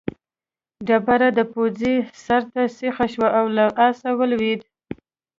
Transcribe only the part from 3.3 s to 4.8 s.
او له آسه ولوېد.